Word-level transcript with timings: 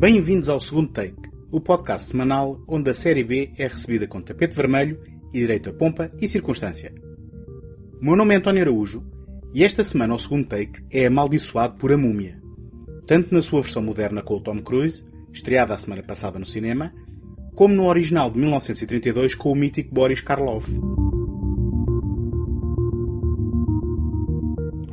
Bem-vindos 0.00 0.48
ao 0.48 0.58
segundo 0.58 0.88
take, 0.88 1.28
o 1.52 1.60
podcast 1.60 2.08
semanal 2.08 2.58
onde 2.66 2.88
a 2.88 2.94
série 2.94 3.22
B 3.22 3.52
é 3.58 3.66
recebida 3.66 4.08
com 4.08 4.22
tapete 4.22 4.56
vermelho 4.56 4.98
e 5.30 5.40
direito 5.40 5.68
a 5.68 5.74
pompa 5.74 6.10
e 6.18 6.26
circunstância. 6.26 6.90
Meu 8.00 8.16
nome 8.16 8.32
é 8.32 8.38
António 8.38 8.62
Araújo 8.62 9.04
e 9.52 9.62
esta 9.62 9.84
semana 9.84 10.14
o 10.14 10.18
segundo 10.18 10.46
take 10.46 10.82
é 10.90 11.04
amaldiçoado 11.04 11.76
por 11.76 11.92
A 11.92 11.98
Múmia, 11.98 12.40
tanto 13.06 13.34
na 13.34 13.42
sua 13.42 13.60
versão 13.60 13.82
moderna 13.82 14.22
com 14.22 14.36
o 14.36 14.40
Tom 14.40 14.60
Cruise, 14.60 15.04
estreada 15.34 15.74
a 15.74 15.76
semana 15.76 16.02
passada 16.02 16.38
no 16.38 16.46
cinema, 16.46 16.94
como 17.54 17.74
no 17.74 17.84
original 17.84 18.30
de 18.30 18.38
1932 18.38 19.34
com 19.34 19.52
o 19.52 19.54
mítico 19.54 19.94
Boris 19.94 20.22
Karloff. 20.22 20.66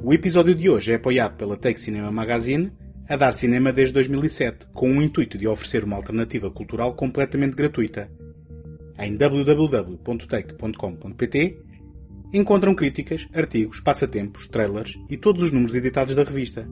O 0.03 0.13
episódio 0.13 0.53
de 0.53 0.69
hoje 0.69 0.91
é 0.91 0.95
apoiado 0.95 1.37
pela 1.37 1.55
Take 1.55 1.79
Cinema 1.79 2.11
Magazine, 2.11 2.73
a 3.09 3.15
dar 3.15 3.33
cinema 3.33 3.71
desde 3.71 3.93
2007, 3.93 4.67
com 4.73 4.97
o 4.97 5.01
intuito 5.01 5.37
de 5.37 5.47
oferecer 5.47 5.81
uma 5.83 5.95
alternativa 5.95 6.51
cultural 6.51 6.93
completamente 6.93 7.55
gratuita. 7.55 8.09
Em 8.99 9.15
www.take.com.pt 9.15 11.57
encontram 12.33 12.75
críticas, 12.75 13.25
artigos, 13.33 13.79
passatempos, 13.79 14.47
trailers 14.47 14.99
e 15.09 15.15
todos 15.15 15.43
os 15.43 15.51
números 15.51 15.75
editados 15.75 16.13
da 16.13 16.23
revista. 16.23 16.67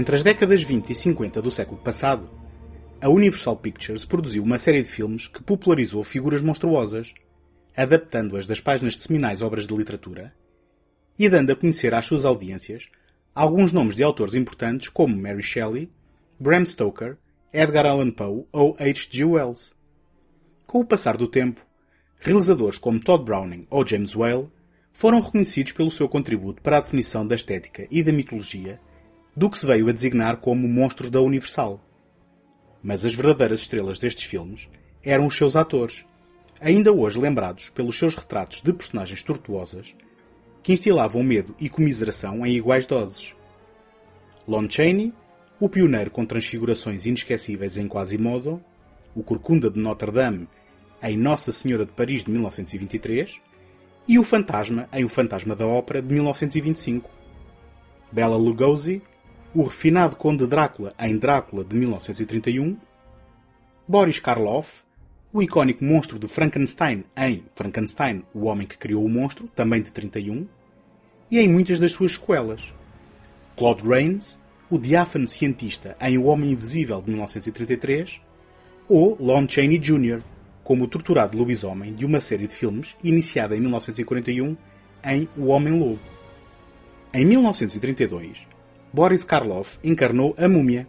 Entre 0.00 0.16
as 0.16 0.22
décadas 0.22 0.62
20 0.62 0.88
e 0.88 0.94
50 0.94 1.42
do 1.42 1.50
século 1.50 1.78
passado, 1.78 2.26
a 3.02 3.10
Universal 3.10 3.54
Pictures 3.58 4.02
produziu 4.02 4.42
uma 4.42 4.58
série 4.58 4.82
de 4.82 4.88
filmes 4.88 5.26
que 5.26 5.42
popularizou 5.42 6.02
figuras 6.02 6.40
monstruosas, 6.40 7.12
adaptando-as 7.76 8.46
das 8.46 8.62
páginas 8.62 8.96
de 8.96 9.02
seminais 9.02 9.42
obras 9.42 9.66
de 9.66 9.76
literatura 9.76 10.34
e 11.18 11.28
dando 11.28 11.52
a 11.52 11.54
conhecer 11.54 11.92
às 11.92 12.06
suas 12.06 12.24
audiências 12.24 12.88
alguns 13.34 13.74
nomes 13.74 13.94
de 13.94 14.02
autores 14.02 14.34
importantes 14.34 14.88
como 14.88 15.14
Mary 15.14 15.42
Shelley, 15.42 15.90
Bram 16.38 16.64
Stoker, 16.64 17.18
Edgar 17.52 17.84
Allan 17.84 18.10
Poe 18.10 18.46
ou 18.50 18.74
H.G. 18.80 19.22
Wells. 19.22 19.70
Com 20.66 20.80
o 20.80 20.86
passar 20.86 21.18
do 21.18 21.28
tempo, 21.28 21.60
realizadores 22.18 22.78
como 22.78 23.00
Todd 23.00 23.22
Browning 23.22 23.66
ou 23.68 23.86
James 23.86 24.16
Whale 24.16 24.48
foram 24.94 25.20
reconhecidos 25.20 25.72
pelo 25.72 25.90
seu 25.90 26.08
contributo 26.08 26.62
para 26.62 26.78
a 26.78 26.80
definição 26.80 27.26
da 27.26 27.34
estética 27.34 27.86
e 27.90 28.02
da 28.02 28.12
mitologia 28.12 28.80
do 29.36 29.48
que 29.48 29.58
se 29.58 29.66
veio 29.66 29.88
a 29.88 29.92
designar 29.92 30.38
como 30.38 30.68
monstros 30.68 31.10
da 31.10 31.20
Universal. 31.20 31.80
Mas 32.82 33.04
as 33.04 33.14
verdadeiras 33.14 33.60
estrelas 33.60 33.98
destes 33.98 34.24
filmes 34.24 34.68
eram 35.02 35.26
os 35.26 35.36
seus 35.36 35.56
atores, 35.56 36.04
ainda 36.60 36.92
hoje 36.92 37.18
lembrados 37.18 37.70
pelos 37.70 37.96
seus 37.96 38.14
retratos 38.14 38.60
de 38.60 38.72
personagens 38.72 39.22
tortuosas 39.22 39.94
que 40.62 40.72
instilavam 40.72 41.22
medo 41.22 41.54
e 41.58 41.68
comiseração 41.68 42.44
em 42.44 42.54
iguais 42.54 42.86
doses. 42.86 43.34
Lon 44.46 44.68
Chaney, 44.68 45.12
o 45.58 45.68
pioneiro 45.68 46.10
com 46.10 46.26
transfigurações 46.26 47.06
inesquecíveis 47.06 47.78
em 47.78 47.88
Quasimodo, 47.88 48.62
o 49.14 49.22
Corcunda 49.22 49.70
de 49.70 49.78
Notre 49.78 50.10
Dame 50.10 50.48
em 51.02 51.16
Nossa 51.16 51.50
Senhora 51.50 51.86
de 51.86 51.92
Paris 51.92 52.24
de 52.24 52.30
1923 52.30 53.40
e 54.06 54.18
o 54.18 54.24
Fantasma 54.24 54.88
em 54.92 55.04
O 55.04 55.08
Fantasma 55.08 55.56
da 55.56 55.66
Ópera 55.66 56.02
de 56.02 56.12
1925. 56.12 57.10
Bela 58.12 58.36
Lugosi 58.36 59.02
o 59.54 59.64
refinado 59.64 60.14
Conde 60.14 60.46
Drácula 60.46 60.92
em 60.98 61.16
Drácula 61.16 61.64
de 61.64 61.74
1931, 61.74 62.76
Boris 63.86 64.20
Karloff, 64.20 64.82
o 65.32 65.42
icónico 65.42 65.84
monstro 65.84 66.18
de 66.18 66.28
Frankenstein 66.28 67.04
em 67.16 67.44
Frankenstein, 67.54 68.22
o 68.32 68.46
homem 68.46 68.66
que 68.66 68.78
criou 68.78 69.04
o 69.04 69.08
monstro, 69.08 69.48
também 69.48 69.82
de 69.82 69.90
31, 69.90 70.46
e 71.30 71.38
em 71.38 71.48
muitas 71.48 71.78
das 71.80 71.92
suas 71.92 72.12
sequelas. 72.12 72.72
Claude 73.56 73.86
Rains, 73.86 74.38
o 74.70 74.78
diáfano 74.78 75.28
cientista 75.28 75.96
em 76.00 76.16
O 76.16 76.24
Homem 76.24 76.52
Invisível 76.52 77.02
de 77.02 77.10
1933, 77.10 78.20
ou 78.88 79.16
Lon 79.20 79.48
Chaney 79.48 79.78
Jr., 79.78 80.22
como 80.62 80.84
o 80.84 80.88
torturado 80.88 81.36
lobisomem 81.36 81.92
de 81.92 82.06
uma 82.06 82.20
série 82.20 82.46
de 82.46 82.54
filmes 82.54 82.94
iniciada 83.02 83.56
em 83.56 83.60
1941 83.60 84.56
em 85.04 85.28
O 85.36 85.46
Homem-Lobo. 85.46 85.98
Em 87.12 87.24
1932, 87.24 88.46
Boris 88.92 89.22
Karloff 89.22 89.78
encarnou 89.84 90.34
a 90.36 90.48
múmia. 90.48 90.84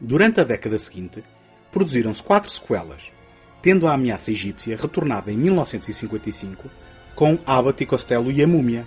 Durante 0.00 0.40
a 0.40 0.44
década 0.44 0.78
seguinte, 0.78 1.22
produziram-se 1.70 2.22
quatro 2.22 2.50
sequelas, 2.50 3.12
tendo 3.60 3.86
a 3.86 3.92
ameaça 3.92 4.30
egípcia 4.30 4.74
retornada 4.74 5.30
em 5.30 5.36
1955 5.36 6.70
com 7.14 7.38
Abbott 7.44 7.82
e 7.82 7.86
Costello 7.86 8.32
e 8.32 8.42
a 8.42 8.46
Múmia, 8.46 8.86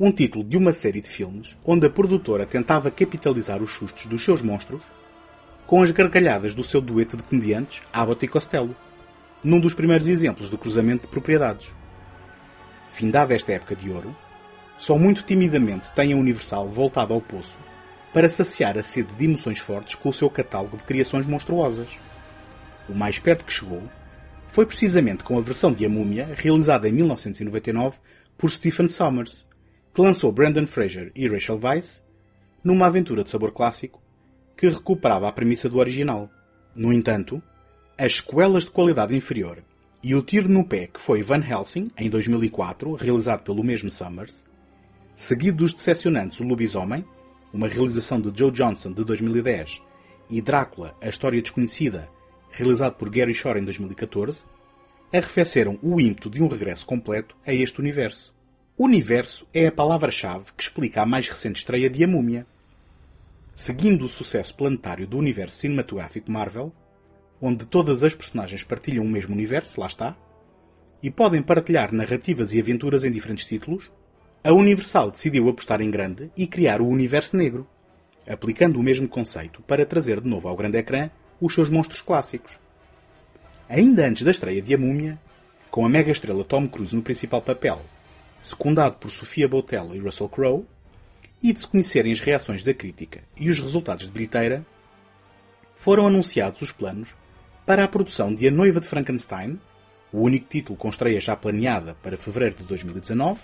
um 0.00 0.10
título 0.10 0.44
de 0.44 0.56
uma 0.56 0.72
série 0.72 1.02
de 1.02 1.08
filmes 1.08 1.58
onde 1.62 1.86
a 1.86 1.90
produtora 1.90 2.46
tentava 2.46 2.90
capitalizar 2.90 3.62
os 3.62 3.72
sustos 3.72 4.06
dos 4.06 4.24
seus 4.24 4.40
monstros 4.40 4.80
com 5.66 5.82
as 5.82 5.90
gargalhadas 5.90 6.54
do 6.54 6.64
seu 6.64 6.80
dueto 6.80 7.18
de 7.18 7.22
comediantes 7.22 7.82
Abbott 7.92 8.24
e 8.24 8.28
Costello, 8.28 8.74
num 9.44 9.60
dos 9.60 9.74
primeiros 9.74 10.08
exemplos 10.08 10.48
do 10.48 10.56
cruzamento 10.56 11.02
de 11.02 11.08
propriedades. 11.08 11.70
Findada 12.88 13.34
esta 13.34 13.52
época 13.52 13.76
de 13.76 13.90
ouro, 13.90 14.16
só 14.78 14.98
muito 14.98 15.22
timidamente 15.22 15.90
tem 15.92 16.12
a 16.12 16.16
Universal 16.16 16.68
voltado 16.68 17.14
ao 17.14 17.20
poço 17.20 17.58
para 18.12 18.28
saciar 18.28 18.78
a 18.78 18.82
sede 18.82 19.12
de 19.14 19.24
emoções 19.24 19.58
fortes 19.58 19.94
com 19.94 20.08
o 20.08 20.12
seu 20.12 20.30
catálogo 20.30 20.76
de 20.76 20.84
criações 20.84 21.26
monstruosas. 21.26 21.98
O 22.88 22.94
mais 22.94 23.18
perto 23.18 23.44
que 23.44 23.52
chegou 23.52 23.82
foi 24.48 24.64
precisamente 24.64 25.22
com 25.22 25.36
a 25.36 25.42
versão 25.42 25.72
de 25.72 25.84
A 25.84 25.88
Múmia, 25.88 26.28
realizada 26.34 26.88
em 26.88 26.92
1999 26.92 27.98
por 28.38 28.50
Stephen 28.50 28.88
Sommers, 28.88 29.46
que 29.92 30.00
lançou 30.00 30.32
Brandon 30.32 30.66
Fraser 30.66 31.10
e 31.14 31.26
Rachel 31.28 31.60
Weisz 31.62 32.02
numa 32.62 32.86
aventura 32.86 33.22
de 33.22 33.30
sabor 33.30 33.52
clássico 33.52 34.02
que 34.56 34.68
recuperava 34.68 35.28
a 35.28 35.32
premissa 35.32 35.68
do 35.68 35.78
original. 35.78 36.30
No 36.74 36.92
entanto, 36.92 37.42
as 37.98 38.16
sequelas 38.16 38.64
de 38.64 38.70
qualidade 38.70 39.14
inferior 39.14 39.62
e 40.02 40.14
o 40.14 40.22
tiro 40.22 40.48
no 40.48 40.64
pé 40.64 40.86
que 40.86 41.00
foi 41.00 41.22
Van 41.22 41.44
Helsing, 41.44 41.90
em 41.98 42.08
2004, 42.08 42.94
realizado 42.94 43.42
pelo 43.42 43.64
mesmo 43.64 43.90
Summers, 43.90 44.44
seguido 45.16 45.58
dos 45.58 45.72
decepcionantes 45.72 46.38
O 46.40 46.44
Lobisomem, 46.44 47.02
uma 47.50 47.66
realização 47.66 48.20
de 48.20 48.38
Joe 48.38 48.50
Johnson 48.50 48.90
de 48.90 49.02
2010, 49.02 49.82
e 50.28 50.42
Drácula, 50.42 50.94
a 51.00 51.08
História 51.08 51.40
Desconhecida, 51.40 52.08
realizado 52.50 52.96
por 52.96 53.08
Gary 53.08 53.32
Shore 53.32 53.58
em 53.58 53.64
2014, 53.64 54.44
arrefeceram 55.10 55.78
o 55.82 55.98
ímpeto 55.98 56.28
de 56.28 56.42
um 56.42 56.48
regresso 56.48 56.84
completo 56.84 57.34
a 57.46 57.54
este 57.54 57.80
universo. 57.80 58.34
Universo 58.76 59.48
é 59.54 59.68
a 59.68 59.72
palavra-chave 59.72 60.52
que 60.54 60.62
explica 60.62 61.00
a 61.00 61.06
mais 61.06 61.28
recente 61.28 61.60
estreia 61.60 61.88
de 61.88 62.04
A 62.04 62.06
Múmia. 62.06 62.46
Seguindo 63.54 64.04
o 64.04 64.08
sucesso 64.08 64.54
planetário 64.54 65.06
do 65.06 65.16
universo 65.16 65.56
cinematográfico 65.56 66.30
Marvel, 66.30 66.70
onde 67.40 67.64
todas 67.64 68.04
as 68.04 68.14
personagens 68.14 68.62
partilham 68.62 69.04
o 69.04 69.08
mesmo 69.08 69.34
universo, 69.34 69.80
lá 69.80 69.86
está, 69.86 70.14
e 71.02 71.10
podem 71.10 71.40
partilhar 71.40 71.90
narrativas 71.94 72.52
e 72.52 72.60
aventuras 72.60 73.02
em 73.02 73.10
diferentes 73.10 73.46
títulos, 73.46 73.90
a 74.46 74.52
Universal 74.52 75.10
decidiu 75.10 75.48
apostar 75.48 75.80
em 75.80 75.90
grande 75.90 76.30
e 76.36 76.46
criar 76.46 76.80
o 76.80 76.86
Universo 76.86 77.36
Negro, 77.36 77.66
aplicando 78.24 78.78
o 78.78 78.82
mesmo 78.82 79.08
conceito 79.08 79.60
para 79.62 79.84
trazer 79.84 80.20
de 80.20 80.28
novo 80.28 80.46
ao 80.46 80.54
grande 80.54 80.78
ecrã 80.78 81.10
os 81.40 81.52
seus 81.52 81.68
monstros 81.68 82.00
clássicos. 82.00 82.56
Ainda 83.68 84.06
antes 84.06 84.22
da 84.22 84.30
estreia 84.30 84.62
de 84.62 84.72
A 84.72 84.78
Múmia, 84.78 85.18
com 85.68 85.84
a 85.84 85.88
mega 85.88 86.12
estrela 86.12 86.44
Tom 86.44 86.68
Cruise 86.68 86.94
no 86.94 87.02
principal 87.02 87.42
papel, 87.42 87.80
secundado 88.40 88.94
por 89.00 89.10
Sofia 89.10 89.48
Boutella 89.48 89.96
e 89.96 89.98
Russell 89.98 90.28
Crowe, 90.28 90.64
e 91.42 91.52
de 91.52 91.60
se 91.60 91.66
conhecerem 91.66 92.12
as 92.12 92.20
reações 92.20 92.62
da 92.62 92.72
crítica 92.72 93.24
e 93.36 93.50
os 93.50 93.58
resultados 93.58 94.06
de 94.06 94.12
bilheteira, 94.12 94.64
foram 95.74 96.06
anunciados 96.06 96.62
os 96.62 96.70
planos 96.70 97.16
para 97.66 97.82
a 97.82 97.88
produção 97.88 98.32
de 98.32 98.46
A 98.46 98.52
Noiva 98.52 98.78
de 98.78 98.86
Frankenstein, 98.86 99.58
o 100.12 100.20
único 100.20 100.46
título 100.48 100.78
com 100.78 100.88
estreia 100.88 101.20
já 101.20 101.34
planeada 101.34 101.96
para 102.00 102.16
fevereiro 102.16 102.58
de 102.58 102.62
2019, 102.62 103.40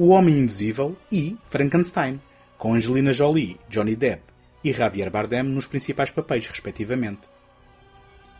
o 0.00 0.08
Homem 0.08 0.38
Invisível 0.38 0.96
e 1.12 1.36
Frankenstein, 1.50 2.18
com 2.56 2.72
Angelina 2.72 3.12
Jolie, 3.12 3.60
Johnny 3.68 3.94
Depp 3.94 4.22
e 4.64 4.72
Javier 4.72 5.10
Bardem 5.10 5.42
nos 5.42 5.66
principais 5.66 6.10
papéis, 6.10 6.46
respectivamente. 6.46 7.28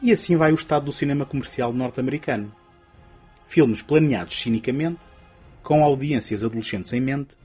E 0.01 0.11
assim 0.11 0.37
vai 0.37 0.53
o 0.53 0.55
estado 0.55 0.87
do 0.87 0.93
cinema 0.93 1.27
comercial 1.27 1.71
norte-americano. 1.71 2.51
Filmes 3.47 3.83
planeados 3.83 4.41
cinicamente, 4.41 5.01
com 5.63 5.85
audiências 5.85 6.43
adolescentes 6.43 6.95
em 6.95 7.01
mente, 7.03 7.37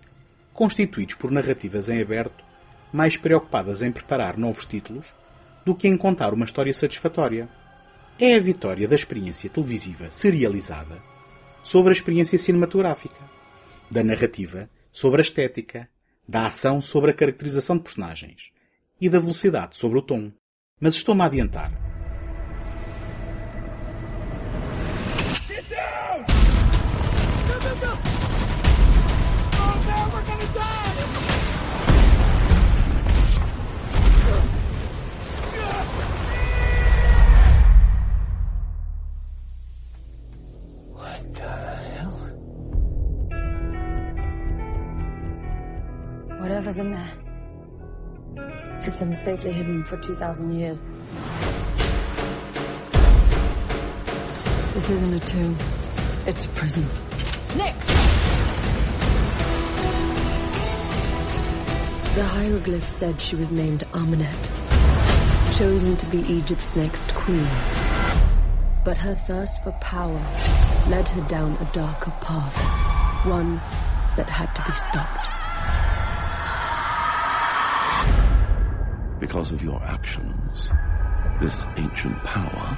constituídos 0.53 1.15
por 1.15 1.29
narrativas 1.29 1.89
em 1.89 2.01
aberto, 2.01 2.41
mais 2.93 3.17
preocupadas 3.17 3.81
em 3.81 3.91
preparar 3.91 4.37
novos 4.37 4.65
títulos 4.65 5.05
do 5.65 5.75
que 5.75 5.89
em 5.89 5.97
contar 5.97 6.33
uma 6.33 6.45
história 6.45 6.73
satisfatória. 6.73 7.49
É 8.17 8.33
a 8.33 8.39
vitória 8.39 8.87
da 8.87 8.95
experiência 8.95 9.49
televisiva 9.49 10.09
serializada 10.09 11.03
sobre 11.61 11.89
a 11.89 11.91
experiência 11.91 12.39
cinematográfica, 12.39 13.34
da 13.95 14.03
narrativa 14.03 14.69
sobre 14.91 15.21
a 15.21 15.23
estética, 15.23 15.87
da 16.27 16.47
ação 16.47 16.81
sobre 16.81 17.11
a 17.11 17.13
caracterização 17.13 17.77
de 17.77 17.83
personagens 17.83 18.51
e 18.99 19.07
da 19.07 19.19
velocidade 19.19 19.77
sobre 19.77 19.97
o 19.97 20.01
tom. 20.01 20.33
Mas 20.81 20.95
estou-me 20.95 21.21
a 21.21 21.25
adiantar. 21.25 21.94
Safely 49.25 49.51
hidden 49.51 49.83
for 49.83 49.97
2,000 49.97 50.53
years. 50.53 50.83
This 54.75 54.91
isn't 54.91 55.13
a 55.15 55.19
tomb. 55.19 55.57
It's 56.27 56.45
a 56.45 56.49
prison. 56.49 56.85
Nick! 57.57 57.75
The 62.13 62.23
hieroglyph 62.23 62.83
said 62.83 63.19
she 63.19 63.35
was 63.35 63.51
named 63.51 63.83
Amenet, 63.93 65.57
chosen 65.57 65.97
to 65.97 66.05
be 66.05 66.19
Egypt's 66.31 66.75
next 66.75 67.15
queen. 67.15 67.49
But 68.83 68.97
her 68.97 69.15
thirst 69.15 69.63
for 69.63 69.71
power 69.81 70.21
led 70.87 71.07
her 71.07 71.27
down 71.27 71.53
a 71.53 71.65
darker 71.73 72.11
path, 72.21 72.55
one 73.25 73.55
that 74.17 74.29
had 74.29 74.53
to 74.53 74.61
be 74.69 74.77
stopped. 74.77 75.24
Because 79.25 79.51
of 79.51 79.63
your 79.63 79.81
actions, 79.81 80.71
this 81.41 81.65
ancient 81.77 82.15
power 82.23 82.77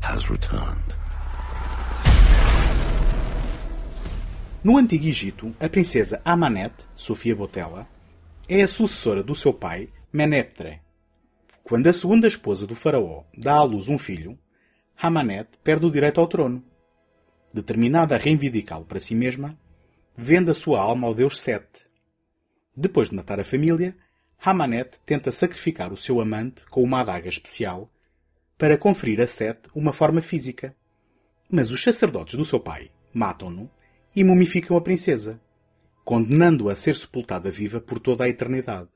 has 0.00 0.30
returned. 0.30 0.94
No 4.62 4.78
Antigo 4.78 5.08
Egito, 5.08 5.52
a 5.58 5.68
princesa 5.68 6.20
Amanet, 6.24 6.72
Sofia 6.94 7.34
Botella, 7.34 7.88
é 8.48 8.62
a 8.62 8.68
sucessora 8.68 9.24
do 9.24 9.34
seu 9.34 9.52
pai, 9.52 9.88
Meneptre. 10.12 10.82
Quando 11.64 11.88
a 11.88 11.92
segunda 11.92 12.28
esposa 12.28 12.64
do 12.64 12.76
faraó 12.76 13.24
dá 13.36 13.54
à 13.54 13.64
luz 13.64 13.88
um 13.88 13.98
filho, 13.98 14.38
Hamanet 14.96 15.48
perde 15.64 15.84
o 15.84 15.90
direito 15.90 16.20
ao 16.20 16.28
trono. 16.28 16.62
Determinada 17.52 18.14
a 18.14 18.18
reivindicá-lo 18.18 18.84
para 18.84 19.00
si 19.00 19.16
mesma, 19.16 19.58
vende 20.16 20.52
a 20.52 20.54
sua 20.54 20.80
alma 20.80 21.08
ao 21.08 21.14
deus 21.14 21.40
Sete. 21.40 21.88
Depois 22.76 23.08
de 23.08 23.16
matar 23.16 23.40
a 23.40 23.44
família, 23.44 23.96
Hamanet 24.40 25.00
tenta 25.04 25.32
sacrificar 25.32 25.92
o 25.92 25.96
seu 25.96 26.20
amante 26.20 26.64
com 26.66 26.82
uma 26.82 27.00
adaga 27.00 27.28
especial 27.28 27.90
para 28.56 28.78
conferir 28.78 29.20
a 29.20 29.26
Sete 29.26 29.68
uma 29.74 29.92
forma 29.92 30.20
física. 30.20 30.74
Mas 31.50 31.70
os 31.70 31.82
sacerdotes 31.82 32.34
do 32.34 32.44
seu 32.44 32.60
pai 32.60 32.90
matam-no 33.12 33.70
e 34.14 34.22
mumificam 34.22 34.76
a 34.76 34.80
princesa, 34.80 35.40
condenando-a 36.04 36.72
a 36.72 36.76
ser 36.76 36.96
sepultada 36.96 37.50
viva 37.50 37.80
por 37.80 37.98
toda 37.98 38.24
a 38.24 38.28
eternidade. 38.28 38.88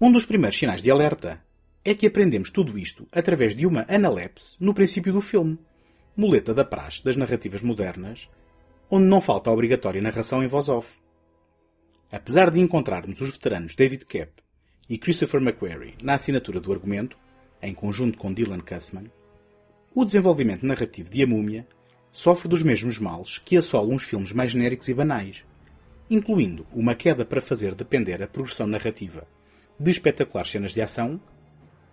Um 0.00 0.10
dos 0.10 0.26
primeiros 0.26 0.58
sinais 0.58 0.82
de 0.82 0.90
alerta 0.90 1.42
é 1.84 1.94
que 1.94 2.06
aprendemos 2.06 2.50
tudo 2.50 2.78
isto 2.78 3.06
através 3.12 3.54
de 3.54 3.66
uma 3.66 3.86
analepse 3.88 4.56
no 4.58 4.74
princípio 4.74 5.12
do 5.12 5.20
filme, 5.20 5.58
muleta 6.16 6.52
da 6.52 6.64
praxe 6.64 7.04
das 7.04 7.14
narrativas 7.14 7.62
modernas, 7.62 8.28
onde 8.90 9.06
não 9.06 9.20
falta 9.20 9.50
a 9.50 9.52
obrigatória 9.52 10.02
narração 10.02 10.42
em 10.42 10.46
voz 10.46 10.68
off. 10.68 11.03
Apesar 12.14 12.48
de 12.48 12.60
encontrarmos 12.60 13.20
os 13.20 13.32
veteranos 13.32 13.74
David 13.74 14.04
Koepp 14.04 14.30
e 14.88 14.96
Christopher 14.96 15.42
McQuarrie 15.42 15.96
na 16.00 16.14
assinatura 16.14 16.60
do 16.60 16.72
argumento, 16.72 17.18
em 17.60 17.74
conjunto 17.74 18.16
com 18.16 18.32
Dylan 18.32 18.60
Cussman, 18.60 19.10
o 19.92 20.04
desenvolvimento 20.04 20.64
narrativo 20.64 21.10
de 21.10 21.24
A 21.24 21.26
Múmia 21.26 21.66
sofre 22.12 22.46
dos 22.46 22.62
mesmos 22.62 23.00
males 23.00 23.38
que 23.38 23.56
assolam 23.56 23.96
os 23.96 24.04
filmes 24.04 24.30
mais 24.32 24.52
genéricos 24.52 24.88
e 24.88 24.94
banais, 24.94 25.44
incluindo 26.08 26.64
uma 26.72 26.94
queda 26.94 27.24
para 27.24 27.40
fazer 27.40 27.74
depender 27.74 28.22
a 28.22 28.28
progressão 28.28 28.68
narrativa 28.68 29.26
de 29.76 29.90
espetaculares 29.90 30.52
cenas 30.52 30.72
de 30.72 30.80
ação, 30.80 31.20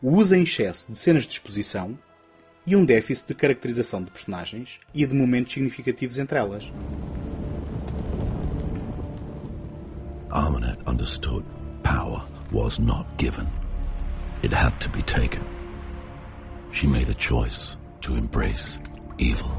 o 0.04 0.18
uso 0.18 0.36
em 0.36 0.44
excesso 0.44 0.92
de 0.92 1.00
cenas 1.00 1.26
de 1.26 1.34
exposição 1.34 1.98
e 2.68 2.76
um 2.76 2.86
déficit 2.86 3.30
de 3.30 3.34
caracterização 3.34 4.04
de 4.04 4.12
personagens 4.12 4.80
e 4.94 5.04
de 5.04 5.16
momentos 5.16 5.54
significativos 5.54 6.20
entre 6.20 6.38
elas. 6.38 6.72
Armanet 10.31 10.86
understood 10.88 11.45
power 11.83 12.24
was 12.51 12.80
not 12.80 13.06
given. 13.18 13.48
It 14.42 14.54
had 14.54 14.80
to 14.81 14.89
be 14.89 15.01
taken. 15.01 15.45
She 16.72 16.88
made 16.88 17.10
a 17.10 17.13
choice 17.13 17.78
to 18.01 18.16
embrace 18.16 18.80
evil. 19.18 19.51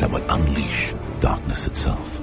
That 0.00 0.10
would 0.10 0.24
unleash 0.30 0.94
darkness 1.20 1.66
itself. 1.66 2.18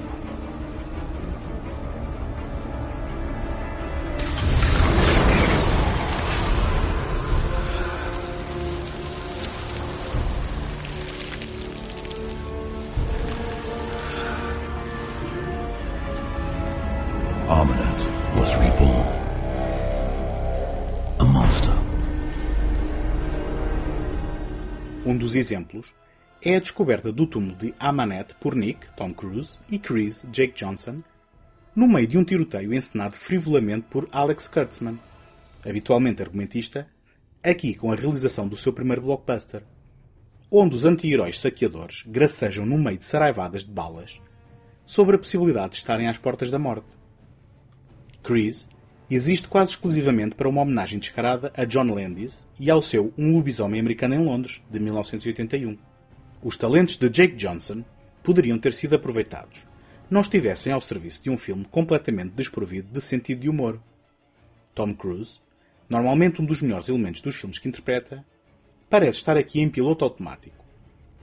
Was 18.36 18.54
reborn. 18.56 19.06
A 21.18 21.24
monster. 21.24 21.72
Um 25.04 25.16
dos 25.16 25.34
exemplos 25.34 25.86
é 26.48 26.56
a 26.56 26.60
descoberta 26.60 27.12
do 27.12 27.26
túmulo 27.26 27.54
de 27.56 27.74
Amanet 27.78 28.34
por 28.36 28.54
Nick, 28.54 28.86
Tom 28.96 29.12
Cruise, 29.12 29.58
e 29.70 29.78
Chris, 29.78 30.24
Jake 30.32 30.54
Johnson, 30.54 31.02
no 31.76 31.86
meio 31.86 32.06
de 32.06 32.16
um 32.16 32.24
tiroteio 32.24 32.72
encenado 32.72 33.14
frivolamente 33.14 33.86
por 33.90 34.08
Alex 34.10 34.48
Kurtzman, 34.48 34.98
habitualmente 35.62 36.22
argumentista, 36.22 36.88
aqui 37.42 37.74
com 37.74 37.92
a 37.92 37.94
realização 37.94 38.48
do 38.48 38.56
seu 38.56 38.72
primeiro 38.72 39.02
blockbuster, 39.02 39.62
onde 40.50 40.74
os 40.74 40.86
anti-heróis 40.86 41.38
saqueadores 41.38 42.02
gracejam 42.06 42.64
no 42.64 42.78
meio 42.78 42.96
de 42.96 43.04
saraivadas 43.04 43.62
de 43.62 43.70
balas 43.70 44.18
sobre 44.86 45.16
a 45.16 45.18
possibilidade 45.18 45.72
de 45.72 45.76
estarem 45.76 46.08
às 46.08 46.16
portas 46.16 46.50
da 46.50 46.58
morte. 46.58 46.88
Chris 48.22 48.66
existe 49.10 49.48
quase 49.48 49.72
exclusivamente 49.72 50.34
para 50.34 50.48
uma 50.48 50.62
homenagem 50.62 50.98
descarada 50.98 51.52
a 51.54 51.66
John 51.66 51.92
Landis 51.92 52.46
e 52.58 52.70
ao 52.70 52.80
seu 52.80 53.12
Um 53.18 53.34
Lobisomem 53.34 53.78
Americano 53.78 54.14
em 54.14 54.24
Londres, 54.24 54.62
de 54.70 54.80
1981. 54.80 55.87
Os 56.42 56.56
talentos 56.56 56.96
de 56.96 57.08
Jake 57.08 57.34
Johnson 57.34 57.84
poderiam 58.22 58.58
ter 58.58 58.72
sido 58.72 58.94
aproveitados, 58.94 59.66
não 60.08 60.20
estivessem 60.20 60.72
ao 60.72 60.80
serviço 60.80 61.22
de 61.22 61.30
um 61.30 61.36
filme 61.36 61.64
completamente 61.64 62.30
desprovido 62.30 62.88
de 62.92 63.00
sentido 63.00 63.40
de 63.40 63.48
humor. 63.48 63.80
Tom 64.72 64.94
Cruise, 64.94 65.40
normalmente 65.88 66.40
um 66.40 66.44
dos 66.44 66.62
melhores 66.62 66.88
elementos 66.88 67.20
dos 67.20 67.34
filmes 67.34 67.58
que 67.58 67.68
interpreta, 67.68 68.24
parece 68.88 69.18
estar 69.18 69.36
aqui 69.36 69.60
em 69.60 69.68
piloto 69.68 70.04
automático, 70.04 70.64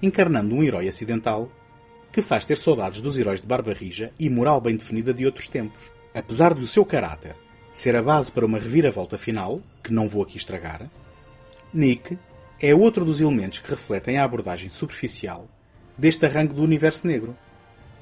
encarnando 0.02 0.54
um 0.54 0.62
herói 0.62 0.90
acidental 0.90 1.50
que 2.12 2.22
faz 2.22 2.44
ter 2.44 2.58
saudades 2.58 3.00
dos 3.00 3.18
heróis 3.18 3.40
de 3.40 3.48
barba 3.48 3.74
rija 3.74 4.12
e 4.20 4.30
moral 4.30 4.60
bem 4.60 4.76
definida 4.76 5.14
de 5.14 5.26
outros 5.26 5.48
tempos. 5.48 5.82
Apesar 6.14 6.54
de 6.54 6.62
o 6.62 6.68
seu 6.68 6.86
caráter 6.86 7.36
ser 7.72 7.96
a 7.96 8.04
base 8.04 8.32
para 8.32 8.46
uma 8.46 8.60
reviravolta 8.60 9.18
final, 9.18 9.62
que 9.82 9.94
não 9.94 10.08
vou 10.08 10.24
aqui 10.24 10.38
estragar, 10.38 10.90
Nick 11.74 12.18
é 12.60 12.74
outro 12.74 13.04
dos 13.04 13.20
elementos 13.20 13.60
que 13.60 13.70
refletem 13.70 14.18
a 14.18 14.24
abordagem 14.24 14.70
superficial 14.70 15.50
deste 15.98 16.26
arranque 16.26 16.54
do 16.54 16.64
universo 16.64 17.06
negro, 17.06 17.36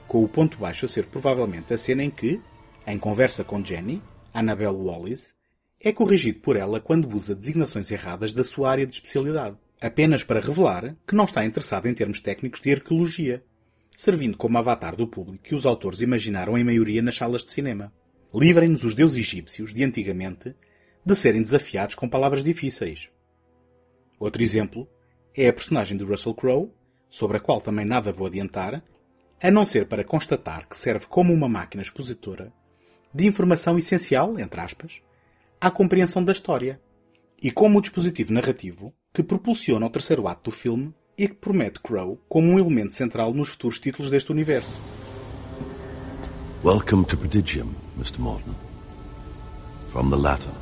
com 0.07 0.23
o 0.23 0.27
ponto 0.27 0.57
baixo 0.57 0.85
a 0.85 0.89
ser 0.89 1.05
provavelmente 1.05 1.73
a 1.73 1.77
cena 1.77 2.03
em 2.03 2.09
que, 2.09 2.39
em 2.85 2.99
conversa 2.99 3.43
com 3.43 3.63
Jenny, 3.63 4.01
Annabelle 4.33 4.75
Wallis, 4.75 5.35
é 5.81 5.91
corrigido 5.91 6.39
por 6.39 6.55
ela 6.55 6.79
quando 6.79 7.13
usa 7.13 7.35
designações 7.35 7.91
erradas 7.91 8.31
da 8.31 8.43
sua 8.43 8.71
área 8.71 8.85
de 8.85 8.95
especialidade, 8.95 9.57
apenas 9.81 10.23
para 10.23 10.39
revelar 10.39 10.95
que 11.05 11.15
não 11.15 11.25
está 11.25 11.43
interessado 11.45 11.87
em 11.87 11.93
termos 11.93 12.19
técnicos 12.19 12.61
de 12.61 12.71
arqueologia, 12.71 13.43
servindo 13.97 14.37
como 14.37 14.57
avatar 14.57 14.95
do 14.95 15.07
público 15.07 15.43
que 15.43 15.55
os 15.55 15.65
autores 15.65 16.01
imaginaram 16.01 16.57
em 16.57 16.63
maioria 16.63 17.01
nas 17.01 17.15
salas 17.15 17.43
de 17.43 17.51
cinema. 17.51 17.91
Livrem-nos 18.33 18.83
os 18.83 18.95
deuses 18.95 19.19
egípcios 19.19 19.73
de 19.73 19.83
antigamente 19.83 20.55
de 21.05 21.15
serem 21.15 21.41
desafiados 21.41 21.95
com 21.95 22.07
palavras 22.07 22.43
difíceis. 22.43 23.09
Outro 24.23 24.41
exemplo 24.41 24.87
é 25.35 25.49
a 25.49 25.53
personagem 25.53 25.97
de 25.97 26.05
Russell 26.05 26.33
Crowe, 26.33 26.71
sobre 27.09 27.35
a 27.35 27.39
qual 27.41 27.59
também 27.59 27.83
nada 27.83 28.13
vou 28.13 28.25
adiantar, 28.25 28.81
a 29.41 29.51
não 29.51 29.65
ser 29.65 29.85
para 29.85 30.05
constatar 30.05 30.65
que 30.65 30.79
serve 30.79 31.07
como 31.07 31.33
uma 31.33 31.49
máquina 31.49 31.83
expositora 31.83 32.53
de 33.13 33.27
informação 33.27 33.77
essencial, 33.77 34.39
entre 34.39 34.61
aspas, 34.61 35.01
à 35.59 35.69
compreensão 35.69 36.23
da 36.23 36.31
história 36.31 36.79
e 37.41 37.51
como 37.51 37.77
o 37.77 37.81
dispositivo 37.81 38.31
narrativo 38.31 38.93
que 39.13 39.21
propulsiona 39.21 39.87
o 39.87 39.89
terceiro 39.89 40.25
ato 40.25 40.49
do 40.49 40.55
filme 40.55 40.95
e 41.17 41.27
que 41.27 41.35
promete 41.35 41.81
Crow 41.81 42.17
como 42.29 42.47
um 42.47 42.57
elemento 42.57 42.93
central 42.93 43.33
nos 43.33 43.49
futuros 43.49 43.77
títulos 43.77 44.09
deste 44.09 44.31
universo. 44.31 44.79
Welcome 46.63 47.03
to 47.07 47.17
Prodigium, 47.17 47.73
Mr. 47.97 48.21
Morton. 48.21 48.53
From 49.91 50.09
the 50.09 50.15
Latin, 50.15 50.53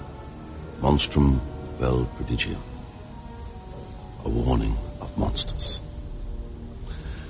monstrum 0.81 1.39
vel 1.79 2.07
prodigium. 2.17 2.70
A 4.25 4.29
warning 4.29 4.75
of 5.01 5.17
monsters. 5.17 5.79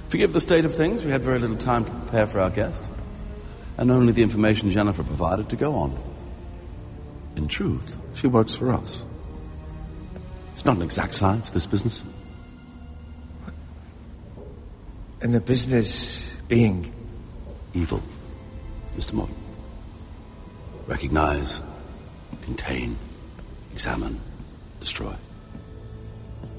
Forgive 0.10 0.34
the 0.34 0.42
state 0.42 0.66
of 0.66 0.76
things, 0.76 1.06
we 1.06 1.12
had 1.12 1.22
very 1.22 1.40
little 1.40 1.56
time 1.56 1.86
to 1.86 1.92
prepare 1.92 2.28
for 2.28 2.42
our 2.42 2.50
guest, 2.50 2.92
and 3.78 3.90
only 3.90 4.12
the 4.12 4.24
information 4.24 4.70
Jennifer 4.70 5.04
provided 5.04 5.50
to 5.50 5.56
go 5.56 5.74
on. 5.74 5.98
In 7.38 7.48
truth, 7.48 7.98
she 8.14 8.28
works 8.28 8.54
for 8.54 8.72
us. 8.72 9.06
It's 10.54 10.66
not 10.66 10.76
an 10.76 10.82
exact 10.82 11.16
science, 11.16 11.50
this 11.52 11.66
business. 11.66 12.04
And 15.22 15.34
the 15.34 15.40
business 15.40 16.30
being? 16.48 16.94
Evil, 17.74 18.02
Mr. 18.98 19.14
Morton. 19.14 19.36
Recognize, 20.88 21.62
contain, 22.42 22.98
examine, 23.72 24.20
destroy. 24.82 25.16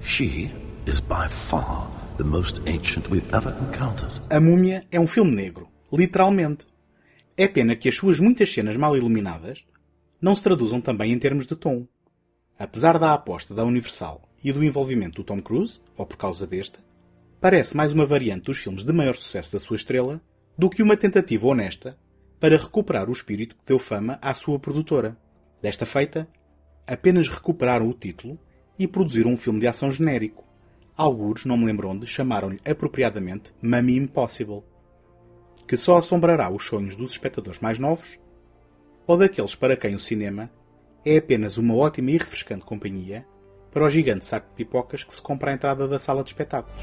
She 0.04 0.50
is 0.84 1.00
by 1.00 1.28
far 1.28 1.88
the 2.18 2.24
most 2.24 2.60
ancient 2.66 3.08
we've 3.08 3.26
ever 3.34 3.56
encountered. 3.66 4.20
A 4.28 4.40
Múmia 4.40 4.84
é 4.90 5.00
um 5.00 5.06
filme 5.06 5.30
negro, 5.34 5.68
literalmente. 5.92 6.66
É 7.36 7.48
pena 7.48 7.76
que 7.76 7.88
as 7.88 7.94
suas 7.94 8.20
muitas 8.20 8.52
cenas 8.52 8.76
mal 8.76 8.96
iluminadas 8.96 9.64
não 10.20 10.34
se 10.34 10.42
traduzam 10.42 10.80
também 10.80 11.12
em 11.12 11.18
termos 11.18 11.46
de 11.46 11.56
tom. 11.56 11.86
Apesar 12.58 12.98
da 12.98 13.14
aposta 13.14 13.54
da 13.54 13.64
Universal 13.64 14.28
e 14.44 14.52
do 14.52 14.62
envolvimento 14.62 15.22
do 15.22 15.24
Tom 15.24 15.40
Cruise, 15.40 15.80
ou 15.96 16.04
por 16.04 16.16
causa 16.16 16.46
desta, 16.46 16.80
parece 17.40 17.76
mais 17.76 17.92
uma 17.94 18.04
variante 18.04 18.46
dos 18.46 18.58
filmes 18.58 18.84
de 18.84 18.92
maior 18.92 19.14
sucesso 19.14 19.52
da 19.52 19.58
sua 19.60 19.76
estrela 19.76 20.20
do 20.58 20.68
que 20.68 20.82
uma 20.82 20.96
tentativa 20.96 21.46
honesta 21.46 21.96
para 22.38 22.58
recuperar 22.58 23.08
o 23.08 23.12
espírito 23.12 23.56
que 23.56 23.64
deu 23.64 23.78
fama 23.78 24.18
à 24.20 24.34
sua 24.34 24.58
produtora. 24.58 25.16
Desta 25.62 25.86
feita, 25.86 26.28
apenas 26.86 27.28
recuperaram 27.28 27.88
o 27.88 27.94
título 27.94 28.38
e 28.78 28.86
produziram 28.86 29.32
um 29.32 29.36
filme 29.36 29.60
de 29.60 29.66
ação 29.66 29.90
genérico. 29.90 30.44
Alguns, 30.96 31.44
não 31.44 31.56
me 31.56 31.66
lembro 31.66 31.88
onde, 31.88 32.06
chamaram-lhe 32.06 32.60
apropriadamente 32.64 33.52
Mummy 33.62 33.96
Impossible, 33.96 34.62
que 35.66 35.76
só 35.76 35.98
assombrará 35.98 36.50
os 36.50 36.64
sonhos 36.64 36.96
dos 36.96 37.12
espectadores 37.12 37.60
mais 37.60 37.78
novos 37.78 38.18
ou 39.06 39.16
daqueles 39.16 39.54
para 39.54 39.76
quem 39.76 39.94
o 39.94 40.00
cinema 40.00 40.50
é 41.04 41.16
apenas 41.16 41.58
uma 41.58 41.74
ótima 41.74 42.10
e 42.10 42.18
refrescante 42.18 42.64
companhia 42.64 43.26
para 43.72 43.84
o 43.84 43.88
gigante 43.88 44.24
saco 44.24 44.48
de 44.50 44.54
pipocas 44.54 45.02
que 45.02 45.14
se 45.14 45.22
compra 45.22 45.50
à 45.50 45.54
entrada 45.54 45.88
da 45.88 45.98
sala 45.98 46.22
de 46.22 46.30
espetáculos. 46.30 46.82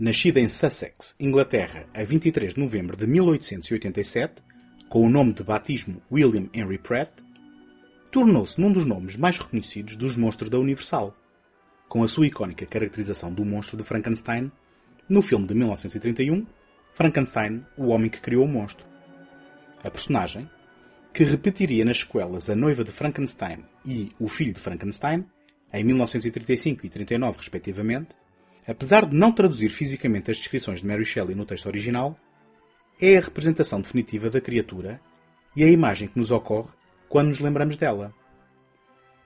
nascido 0.00 0.38
em 0.38 0.48
Sussex, 0.48 1.14
Inglaterra, 1.20 1.86
a 1.92 2.02
23 2.02 2.54
de 2.54 2.60
novembro 2.60 2.96
de 2.96 3.06
1887, 3.06 4.42
com 4.88 5.06
o 5.06 5.10
nome 5.10 5.34
de 5.34 5.42
batismo 5.42 6.00
William 6.10 6.48
Henry 6.54 6.78
Pratt, 6.78 7.10
tornou-se 8.10 8.58
num 8.58 8.72
dos 8.72 8.86
nomes 8.86 9.18
mais 9.18 9.36
reconhecidos 9.36 9.96
dos 9.96 10.16
monstros 10.16 10.48
da 10.48 10.58
Universal, 10.58 11.14
com 11.86 12.02
a 12.02 12.08
sua 12.08 12.26
icónica 12.26 12.64
caracterização 12.64 13.30
do 13.30 13.44
monstro 13.44 13.76
de 13.76 13.84
Frankenstein 13.84 14.50
no 15.06 15.20
filme 15.20 15.46
de 15.46 15.54
1931, 15.54 16.46
Frankenstein, 16.94 17.62
o 17.76 17.88
homem 17.88 18.08
que 18.08 18.22
criou 18.22 18.46
o 18.46 18.48
monstro. 18.48 18.86
A 19.84 19.90
personagem, 19.90 20.48
que 21.12 21.24
repetiria 21.24 21.84
nas 21.84 21.98
sequelas 21.98 22.48
A 22.48 22.56
Noiva 22.56 22.84
de 22.84 22.90
Frankenstein 22.90 23.66
e 23.84 24.12
O 24.18 24.28
Filho 24.28 24.54
de 24.54 24.60
Frankenstein, 24.60 25.26
em 25.70 25.84
1935 25.84 26.86
e 26.86 26.88
39 26.88 27.36
respectivamente, 27.36 28.16
apesar 28.70 29.04
de 29.04 29.16
não 29.16 29.32
traduzir 29.32 29.68
fisicamente 29.68 30.30
as 30.30 30.36
descrições 30.36 30.80
de 30.80 30.86
Mary 30.86 31.04
Shelley 31.04 31.34
no 31.34 31.44
texto 31.44 31.66
original, 31.66 32.16
é 33.00 33.16
a 33.16 33.20
representação 33.20 33.80
definitiva 33.80 34.30
da 34.30 34.40
criatura 34.40 35.00
e 35.56 35.64
a 35.64 35.68
imagem 35.68 36.06
que 36.06 36.16
nos 36.16 36.30
ocorre 36.30 36.70
quando 37.08 37.28
nos 37.28 37.40
lembramos 37.40 37.76
dela. 37.76 38.14